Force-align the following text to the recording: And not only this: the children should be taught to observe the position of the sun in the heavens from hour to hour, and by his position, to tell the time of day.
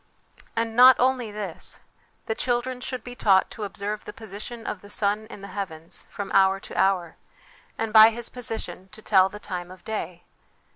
And 0.55 0.75
not 0.75 0.95
only 0.99 1.29
this: 1.31 1.79
the 2.25 2.33
children 2.33 2.81
should 2.81 3.03
be 3.03 3.13
taught 3.13 3.51
to 3.51 3.65
observe 3.65 4.03
the 4.05 4.13
position 4.13 4.65
of 4.65 4.81
the 4.81 4.89
sun 4.89 5.27
in 5.27 5.41
the 5.43 5.47
heavens 5.49 6.07
from 6.09 6.31
hour 6.31 6.59
to 6.59 6.75
hour, 6.75 7.17
and 7.77 7.93
by 7.93 8.09
his 8.09 8.27
position, 8.29 8.89
to 8.93 9.03
tell 9.03 9.29
the 9.29 9.37
time 9.39 9.69
of 9.69 9.85
day. 9.85 10.23